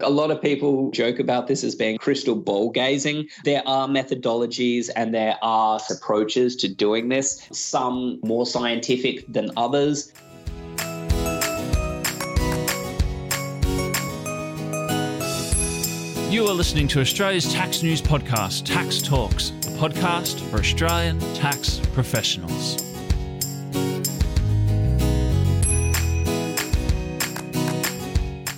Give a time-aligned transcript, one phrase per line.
[0.00, 3.28] A lot of people joke about this as being crystal ball gazing.
[3.44, 10.12] There are methodologies and there are approaches to doing this, some more scientific than others.
[16.30, 21.80] You are listening to Australia's tax news podcast, Tax Talks, a podcast for Australian tax
[21.94, 22.95] professionals.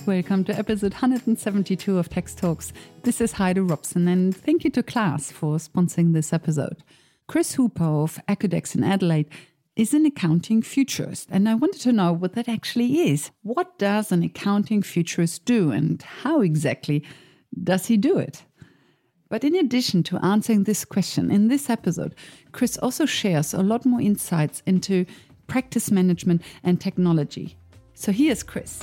[0.05, 2.73] Welcome to episode 172 of Tax Talks.
[3.03, 6.83] This is Heide Robson, and thank you to Class for sponsoring this episode.
[7.27, 9.29] Chris Hooper of Accodex in Adelaide
[9.75, 13.29] is an accounting futurist, and I wanted to know what that actually is.
[13.43, 17.03] What does an accounting futurist do, and how exactly
[17.63, 18.43] does he do it?
[19.29, 22.15] But in addition to answering this question in this episode,
[22.51, 25.05] Chris also shares a lot more insights into
[25.45, 27.57] practice management and technology.
[27.93, 28.81] So here's Chris.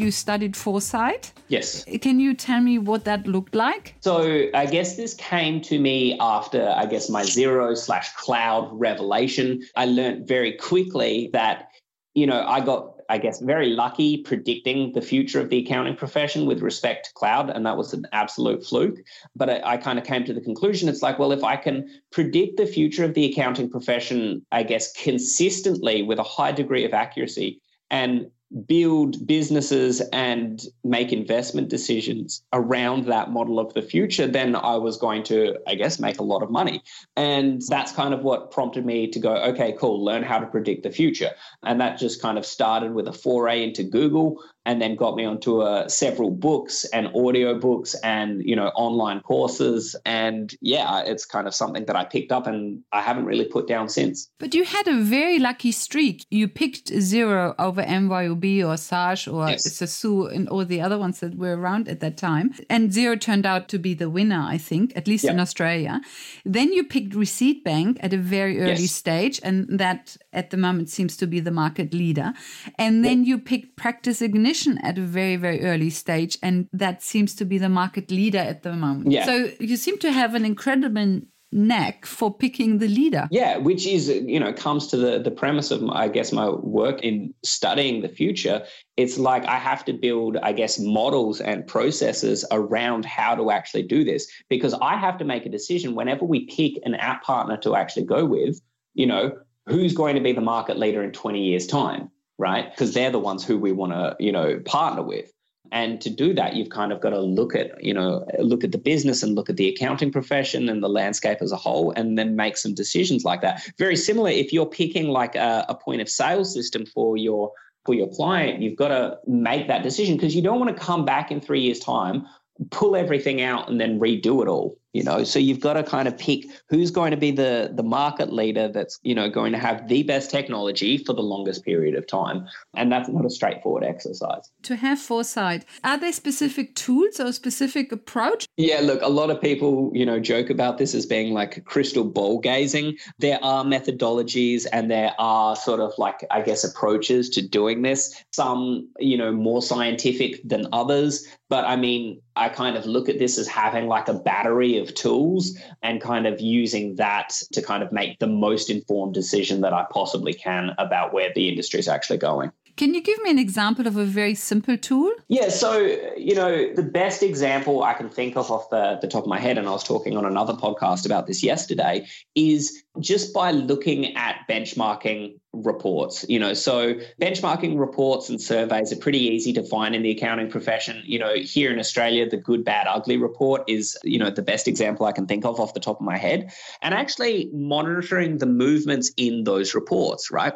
[0.00, 1.32] You studied foresight.
[1.48, 1.84] Yes.
[2.00, 3.96] Can you tell me what that looked like?
[4.00, 9.62] So I guess this came to me after, I guess, my Xero slash cloud revelation.
[9.76, 11.68] I learned very quickly that,
[12.14, 16.46] you know, I got I guess, very lucky predicting the future of the accounting profession
[16.46, 17.50] with respect to cloud.
[17.50, 18.98] And that was an absolute fluke.
[19.34, 21.90] But I, I kind of came to the conclusion it's like, well, if I can
[22.12, 26.94] predict the future of the accounting profession, I guess, consistently with a high degree of
[26.94, 28.30] accuracy and
[28.66, 34.96] build businesses and make investment decisions around that model of the future, then I was
[34.96, 36.82] going to, I guess, make a lot of money.
[37.16, 40.82] And that's kind of what prompted me to go, okay, cool, learn how to predict
[40.82, 41.30] the future.
[41.62, 45.24] And that just kind of started with a foray into Google and then got me
[45.24, 51.26] onto uh, several books and audio books and you know online courses and yeah it's
[51.26, 54.54] kind of something that i picked up and i haven't really put down since but
[54.54, 59.66] you had a very lucky streak you picked Xero over myob or sage or yes.
[59.66, 63.44] Saasu and all the other ones that were around at that time and Xero turned
[63.44, 65.32] out to be the winner i think at least yeah.
[65.32, 66.00] in australia
[66.44, 68.92] then you picked receipt bank at a very early yes.
[68.92, 72.32] stage and that at the moment seems to be the market leader
[72.78, 73.30] and then yeah.
[73.30, 76.38] you picked practice ignition at a very, very early stage.
[76.42, 79.10] And that seems to be the market leader at the moment.
[79.10, 79.24] Yeah.
[79.24, 81.22] So you seem to have an incredible
[81.52, 83.28] knack for picking the leader.
[83.30, 86.48] Yeah, which is, you know, comes to the, the premise of, my, I guess, my
[86.48, 88.64] work in studying the future.
[88.96, 93.82] It's like I have to build, I guess, models and processes around how to actually
[93.82, 97.56] do this because I have to make a decision whenever we pick an app partner
[97.58, 98.60] to actually go with,
[98.94, 102.70] you know, who's going to be the market leader in 20 years' time right?
[102.70, 105.30] Because they're the ones who we want to, you know, partner with.
[105.72, 108.72] And to do that, you've kind of got to look at, you know, look at
[108.72, 112.18] the business and look at the accounting profession and the landscape as a whole, and
[112.18, 113.62] then make some decisions like that.
[113.78, 117.52] Very similar, if you're picking like a, a point of sale system for your
[117.86, 121.04] for your client, you've got to make that decision because you don't want to come
[121.04, 122.26] back in three years' time,
[122.70, 126.08] pull everything out, and then redo it all you know so you've got to kind
[126.08, 129.58] of pick who's going to be the the market leader that's you know going to
[129.58, 132.46] have the best technology for the longest period of time.
[132.76, 134.50] And that's not a straightforward exercise.
[134.62, 138.46] To have foresight are there specific tools or specific approach?
[138.56, 142.04] Yeah look a lot of people you know joke about this as being like crystal
[142.04, 142.96] ball gazing.
[143.18, 148.24] There are methodologies and there are sort of like i guess approaches to doing this.
[148.32, 151.26] Some you know more scientific than others.
[151.48, 154.94] But i mean i kind of look at this as having like a battery of
[154.94, 159.72] tools and kind of using that to kind of make the most informed decision that
[159.72, 162.52] I possibly can about where the industry is actually going.
[162.76, 165.12] Can you give me an example of a very simple tool?
[165.28, 165.78] Yeah, so,
[166.16, 169.38] you know, the best example I can think of off the, the top of my
[169.38, 174.16] head, and I was talking on another podcast about this yesterday, is just by looking
[174.16, 176.24] at benchmarking reports.
[176.28, 180.50] You know, so benchmarking reports and surveys are pretty easy to find in the accounting
[180.50, 181.02] profession.
[181.04, 184.68] You know, here in Australia, the good, bad, ugly report is, you know, the best
[184.68, 186.52] example I can think of off the top of my head.
[186.82, 190.54] And actually monitoring the movements in those reports, right?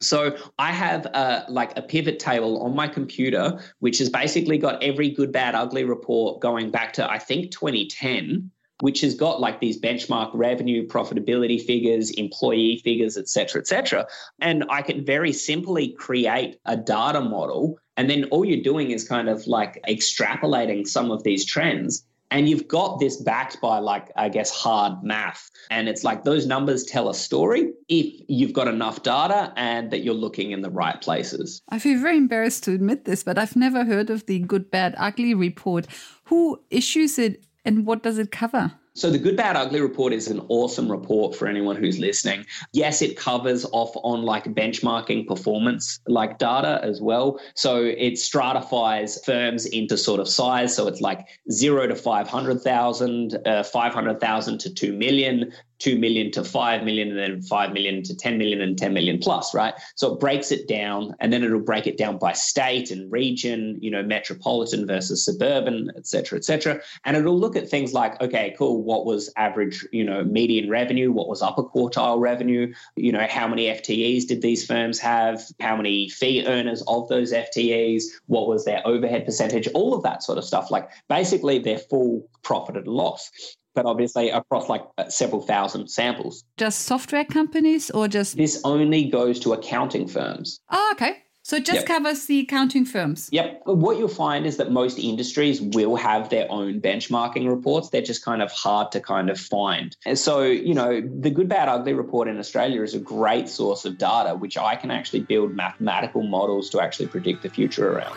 [0.00, 4.82] So I have a, like a pivot table on my computer, which has basically got
[4.82, 9.60] every good, bad, ugly report going back to I think 2010, which has got like
[9.60, 14.06] these benchmark revenue, profitability figures, employee figures, et cetera, et cetera.
[14.40, 17.78] And I can very simply create a data model.
[17.96, 22.48] And then all you're doing is kind of like extrapolating some of these trends and
[22.48, 26.84] you've got this backed by like i guess hard math and it's like those numbers
[26.84, 31.00] tell a story if you've got enough data and that you're looking in the right
[31.00, 34.70] places i feel very embarrassed to admit this but i've never heard of the good
[34.70, 35.86] bad ugly report
[36.24, 40.28] who issues it and what does it cover So, the Good, Bad, Ugly report is
[40.28, 42.46] an awesome report for anyone who's listening.
[42.72, 47.38] Yes, it covers off on like benchmarking performance, like data as well.
[47.54, 50.74] So, it stratifies firms into sort of size.
[50.74, 56.84] So, it's like zero to 500,000, uh, 500,000 to 2 million, 2 million to 5
[56.84, 59.74] million and then 5 million to 10 million and 10 million plus right?
[59.94, 63.78] So it breaks it down and then it'll break it down by state and region
[63.80, 66.80] you know metropolitan versus suburban et cetera et cetera.
[67.04, 71.12] And it'll look at things like okay cool what was average you know median revenue?
[71.12, 72.72] What was upper quartile revenue?
[72.96, 75.42] You know how many ftes did these firms have?
[75.60, 79.68] How many fee earners of those ftes what was their overhead percentage?
[79.68, 80.70] All of that sort of stuff.
[80.70, 83.30] Like basically their full profit and loss
[83.76, 86.42] but obviously across like uh, several thousand samples.
[86.56, 88.36] Just software companies or just?
[88.36, 90.60] This only goes to accounting firms.
[90.70, 91.22] Oh, okay.
[91.44, 91.86] So it just yep.
[91.86, 93.28] covers the accounting firms.
[93.30, 93.60] Yep.
[93.66, 97.90] What you'll find is that most industries will have their own benchmarking reports.
[97.90, 99.96] They're just kind of hard to kind of find.
[100.04, 103.84] And so, you know, the Good, Bad, Ugly report in Australia is a great source
[103.84, 108.16] of data, which I can actually build mathematical models to actually predict the future around.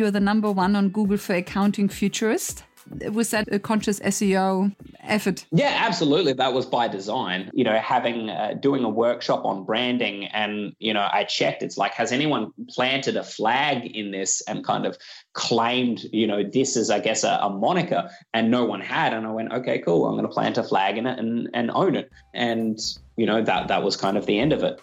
[0.00, 2.64] You're the number one on Google for accounting futurist.
[3.12, 4.74] Was that a conscious SEO
[5.04, 5.44] effort?
[5.52, 6.32] Yeah, absolutely.
[6.32, 7.50] That was by design.
[7.52, 11.62] You know, having uh, doing a workshop on branding, and you know, I checked.
[11.62, 14.96] It's like, has anyone planted a flag in this and kind of
[15.34, 19.12] claimed, you know, this is, I guess, a, a moniker, and no one had.
[19.12, 20.06] And I went, okay, cool.
[20.06, 22.10] I'm going to plant a flag in it and and own it.
[22.34, 22.78] And
[23.16, 24.80] you know, that that was kind of the end of it.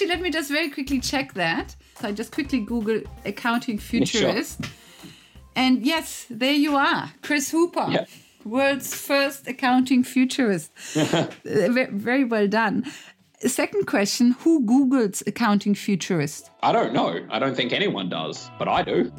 [0.00, 1.76] Actually, let me just very quickly check that.
[2.00, 4.64] So I just quickly Google accounting futurist.
[4.64, 4.72] Sure.
[5.54, 7.86] And yes, there you are, Chris Hooper.
[7.90, 8.04] Yeah.
[8.44, 10.72] World's first accounting futurist.
[11.44, 12.90] very well done.
[13.40, 16.50] Second question Who Googles accounting futurist?
[16.62, 17.20] I don't know.
[17.30, 19.12] I don't think anyone does, but I do.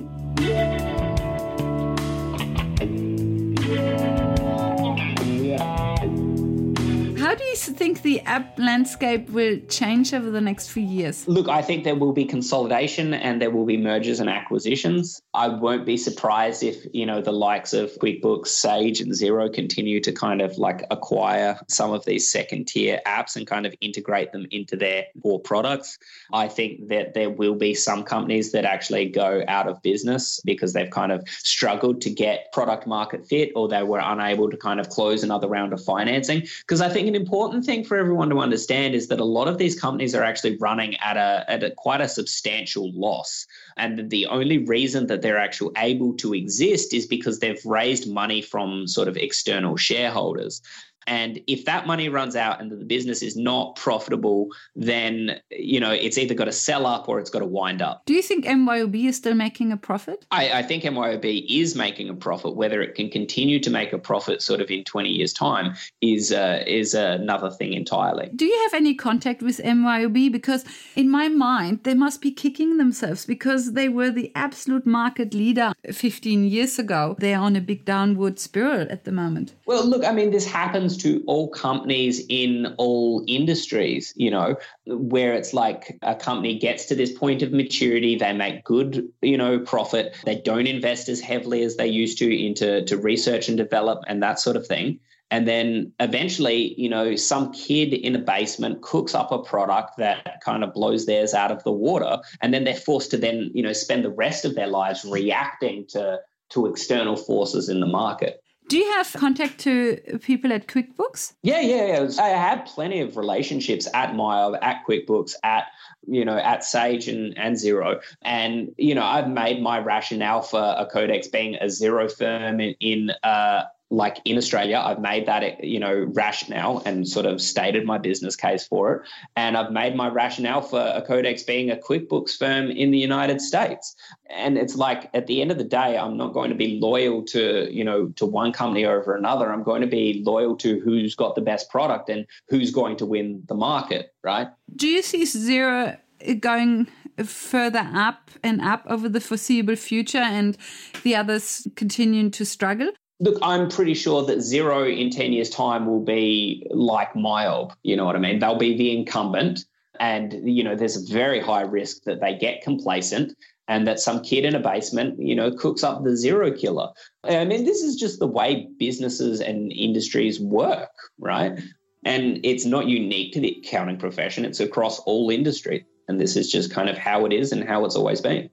[7.51, 11.27] You think the app landscape will change over the next few years?
[11.27, 15.21] Look, I think there will be consolidation and there will be mergers and acquisitions.
[15.33, 19.99] I won't be surprised if, you know, the likes of QuickBooks, Sage, and Xero continue
[20.01, 24.31] to kind of like acquire some of these second tier apps and kind of integrate
[24.31, 25.97] them into their core products.
[26.31, 30.73] I think that there will be some companies that actually go out of business because
[30.73, 34.79] they've kind of struggled to get product market fit or they were unable to kind
[34.79, 36.47] of close another round of financing.
[36.61, 39.57] Because I think an important thing for everyone to understand is that a lot of
[39.57, 43.45] these companies are actually running at a at a, quite a substantial loss,
[43.77, 48.41] and the only reason that they're actually able to exist is because they've raised money
[48.41, 50.61] from sort of external shareholders.
[51.07, 55.91] And if that money runs out and the business is not profitable, then you know
[55.91, 58.03] it's either got to sell up or it's got to wind up.
[58.05, 60.25] Do you think MYOB is still making a profit?
[60.31, 62.55] I, I think MYOB is making a profit.
[62.55, 66.31] Whether it can continue to make a profit sort of in 20 years' time is
[66.31, 68.29] uh, is another thing entirely.
[68.35, 70.31] Do you have any contact with MYOB?
[70.31, 70.65] Because
[70.95, 75.73] in my mind, they must be kicking themselves because they were the absolute market leader
[75.91, 77.15] 15 years ago.
[77.19, 79.55] They are on a big downward spiral at the moment.
[79.65, 84.55] Well, look, I mean, this happens happens to all companies in all industries, you know,
[84.85, 89.37] where it's like a company gets to this point of maturity, they make good, you
[89.37, 93.57] know, profit, they don't invest as heavily as they used to into to research and
[93.57, 94.99] develop and that sort of thing.
[95.33, 100.41] And then eventually, you know, some kid in a basement cooks up a product that
[100.43, 102.17] kind of blows theirs out of the water.
[102.41, 105.85] And then they're forced to then, you know, spend the rest of their lives reacting
[105.89, 106.19] to
[106.49, 108.40] to external forces in the market.
[108.71, 111.33] Do you have contact to people at QuickBooks?
[111.43, 112.23] Yeah, yeah, yeah.
[112.23, 115.65] I have plenty of relationships at Maya, at QuickBooks, at
[116.07, 118.01] you know, at Sage and, and Xero.
[118.21, 123.11] And, you know, I've made my rationale for Accodex being a Xero firm in, in
[123.23, 127.97] uh, like in Australia, I've made that you know rationale and sort of stated my
[127.97, 129.01] business case for it,
[129.35, 133.93] and I've made my rationale for Accodex being a QuickBooks firm in the United States.
[134.29, 137.23] And it's like at the end of the day, I'm not going to be loyal
[137.25, 139.51] to you know to one company over another.
[139.51, 143.05] I'm going to be loyal to who's got the best product and who's going to
[143.05, 144.47] win the market, right?
[144.73, 145.97] Do you see Xero
[146.39, 146.87] going
[147.23, 150.57] further up and up over the foreseeable future and
[151.03, 152.91] the others continuing to struggle?
[153.21, 157.71] Look, I'm pretty sure that Xero in 10 years' time will be like Myob.
[157.83, 158.39] You know what I mean?
[158.39, 159.65] They'll be the incumbent
[160.01, 163.37] And, you know, there's a very high risk that they get complacent
[163.67, 166.89] and that some kid in a basement, you know, cooks up the Xero killer.
[167.23, 171.59] I mean, this is just the way businesses and industries work, right?
[172.03, 175.85] And it's not unique to the accounting profession, it's across all industry.
[176.07, 178.49] And this is just kind of how it is and how it's always been.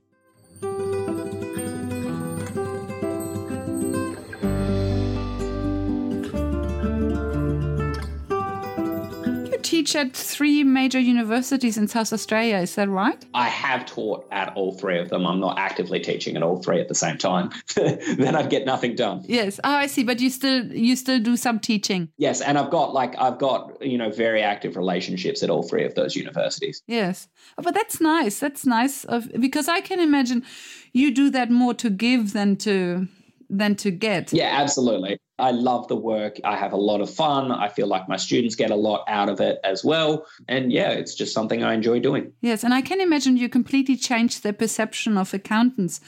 [9.89, 12.59] Teach at three major universities in South Australia.
[12.59, 13.25] Is that right?
[13.35, 15.27] I have taught at all three of them.
[15.27, 17.51] I'm not actively teaching at all three at the same time.
[17.77, 19.25] then I'd get nothing done.
[19.27, 19.61] Yes.
[19.65, 20.05] Oh, I see.
[20.05, 22.09] But you still you still do some teaching.
[22.19, 25.85] Yes, and I've got like I've got you know very active relationships at all three
[25.85, 26.83] of those universities.
[26.87, 28.39] Yes, oh, but that's nice.
[28.39, 30.45] That's nice of because I can imagine
[30.93, 33.09] you do that more to give than to
[33.51, 34.33] than to get.
[34.33, 35.19] Yeah, absolutely.
[35.39, 36.41] I love the work.
[36.45, 37.53] I have a lot of fun.
[37.53, 40.27] I feel like my students get a lot out of it as well.
[40.49, 42.33] And yeah, it's just something I enjoy doing.
[42.41, 42.65] Yes.
[42.65, 46.01] And I can imagine you completely changed the perception of accountants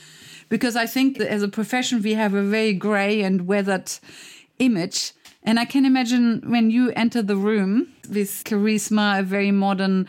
[0.48, 3.92] because I think as a profession, we have a very gray and weathered
[4.58, 5.12] image.
[5.42, 10.06] And I can imagine when you enter the room with charisma, a very modern,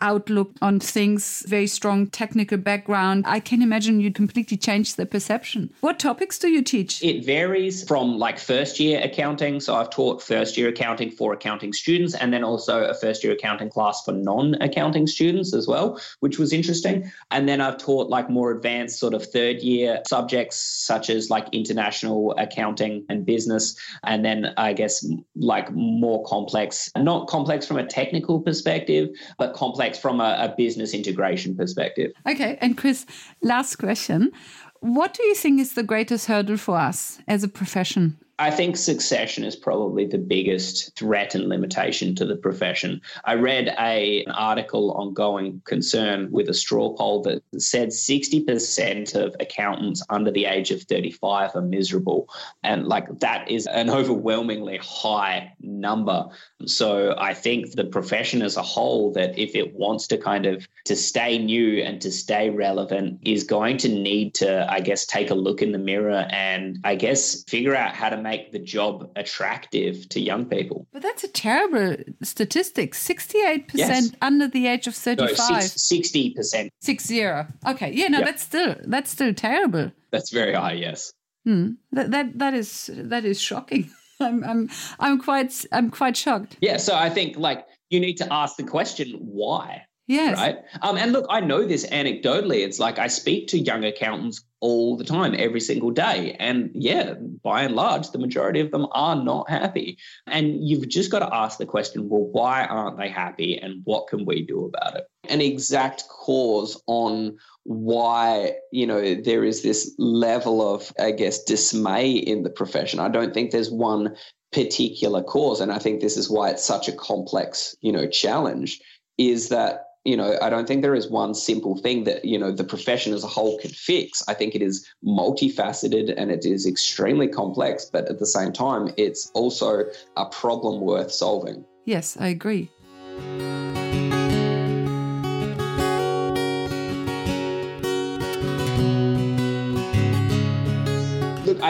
[0.00, 3.24] outlook on things, very strong technical background.
[3.26, 5.72] I can imagine you completely changed the perception.
[5.80, 7.02] What topics do you teach?
[7.02, 9.60] It varies from like first year accounting.
[9.60, 13.32] So I've taught first year accounting for accounting students and then also a first year
[13.32, 17.10] accounting class for non accounting students as well, which was interesting.
[17.30, 21.46] And then I've taught like more advanced sort of third year subjects such as like
[21.52, 23.76] international accounting and business.
[24.04, 29.89] And then I guess like more complex, not complex from a technical perspective, but complex
[29.98, 32.12] from a, a business integration perspective.
[32.28, 32.58] Okay.
[32.60, 33.06] And Chris,
[33.42, 34.32] last question.
[34.80, 38.18] What do you think is the greatest hurdle for us as a profession?
[38.40, 43.02] I think succession is probably the biggest threat and limitation to the profession.
[43.26, 49.14] I read a, an article on going concern with a straw poll that said 60%
[49.14, 52.30] of accountants under the age of 35 are miserable.
[52.62, 56.26] And like that is an overwhelmingly high number.
[56.64, 60.66] So I think the profession as a whole that if it wants to kind of
[60.86, 65.28] to stay new and to stay relevant is going to need to, I guess, take
[65.28, 68.58] a look in the mirror and I guess figure out how to make make the
[68.58, 70.86] job attractive to young people.
[70.92, 72.94] But that's a terrible statistic.
[72.94, 74.10] 68% yes.
[74.22, 75.38] under the age of 35.
[75.38, 76.68] No, 60%.
[76.80, 77.46] Six zero.
[77.66, 77.90] Okay.
[77.92, 78.26] Yeah, no, yep.
[78.26, 79.92] that's still that's still terrible.
[80.12, 81.12] That's very high, yes.
[81.44, 81.72] Hmm.
[81.92, 83.90] That, that that is that is shocking.
[84.20, 84.68] I'm I'm
[84.98, 86.56] I'm quite I'm quite shocked.
[86.60, 89.86] Yeah, so I think like you need to ask the question why.
[90.06, 90.38] Yes.
[90.38, 90.58] Right.
[90.82, 92.64] Um, and look, I know this anecdotally.
[92.66, 96.36] It's like I speak to young accountants all the time, every single day.
[96.38, 99.98] And yeah, by and large, the majority of them are not happy.
[100.26, 103.58] And you've just got to ask the question well, why aren't they happy?
[103.58, 105.06] And what can we do about it?
[105.28, 112.10] An exact cause on why, you know, there is this level of, I guess, dismay
[112.12, 113.00] in the profession.
[113.00, 114.14] I don't think there's one
[114.52, 115.60] particular cause.
[115.60, 118.80] And I think this is why it's such a complex, you know, challenge
[119.18, 122.50] is that you know, I don't think there is one simple thing that, you know,
[122.50, 124.22] the profession as a whole can fix.
[124.28, 128.92] I think it is multifaceted and it is extremely complex, but at the same time,
[128.96, 129.84] it's also
[130.16, 131.64] a problem worth solving.
[131.84, 132.70] Yes, I agree.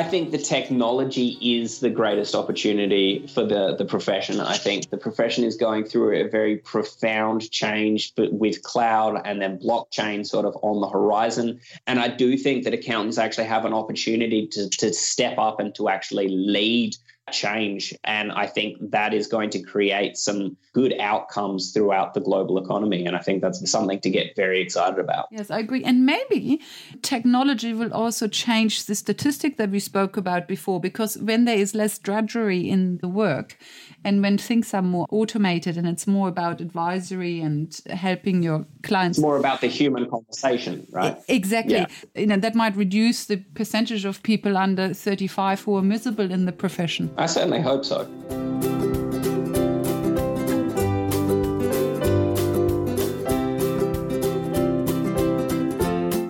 [0.01, 4.41] I think the technology is the greatest opportunity for the, the profession.
[4.41, 9.59] I think the profession is going through a very profound change, with cloud and then
[9.59, 11.61] blockchain sort of on the horizon.
[11.87, 15.75] And I do think that accountants actually have an opportunity to, to step up and
[15.75, 16.97] to actually lead
[17.33, 17.95] change.
[18.05, 23.05] And I think that is going to create some good outcomes throughout the global economy.
[23.05, 25.27] And I think that's something to get very excited about.
[25.31, 25.83] Yes, I agree.
[25.85, 26.61] And maybe
[27.03, 31.75] technology will also change the statistic that we spoke about before, because when there is
[31.75, 33.57] less drudgery in the work
[34.05, 39.19] and when things are more automated and it's more about advisory and helping your clients.
[39.19, 41.19] It's more about the human conversation, right?
[41.29, 41.75] Exactly.
[41.75, 41.87] Yeah.
[42.15, 46.47] You know, that might reduce the percentage of people under 35 who are miserable in
[46.47, 47.11] the profession.
[47.21, 48.07] I certainly hope so.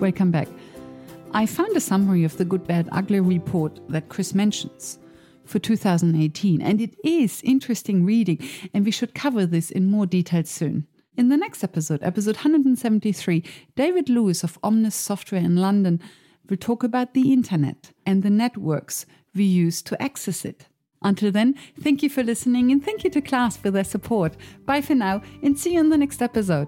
[0.01, 0.49] Welcome back.
[1.33, 4.99] I found a summary of the Good, Bad, Ugly report that Chris mentions
[5.45, 8.39] for 2018, and it is interesting reading,
[8.73, 10.87] and we should cover this in more detail soon.
[11.15, 13.45] In the next episode, episode 173,
[13.77, 16.01] David Lewis of Omnis Software in London
[16.49, 20.67] will talk about the internet and the networks we use to access it.
[21.03, 24.35] Until then, thank you for listening and thank you to Class for their support.
[24.65, 26.67] Bye for now and see you in the next episode.